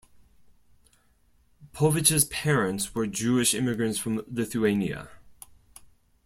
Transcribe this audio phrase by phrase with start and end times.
[1.73, 5.09] Povich's parents were Jewish immigrants from Lithuania.